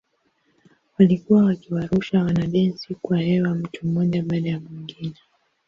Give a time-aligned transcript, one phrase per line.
[0.99, 5.15] Walikuwa wakiwarusha wanadensi kwa hewa mtu mmoja baada ya mwingine.